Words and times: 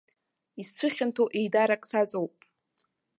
Исцәыхьанҭоу 0.61 1.27
еидарак 1.39 1.83
саҵоуп. 1.89 2.35